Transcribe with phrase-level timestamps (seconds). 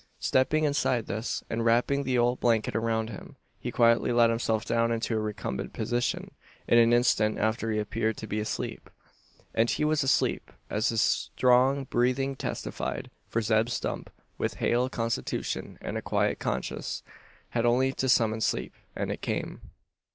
[0.17, 4.91] Stepping inside this, and wrapping the old blanket around him, he quietly let himself down
[4.91, 6.31] into a recumbent position.
[6.67, 8.89] In an instant after he appeared to be asleep.
[9.53, 14.09] And he was asleep, as his strong breathing testified: for Zeb Stump,
[14.39, 17.03] with a hale constitution and a quiet conscience,
[17.49, 19.61] had only to summon sleep, and it came.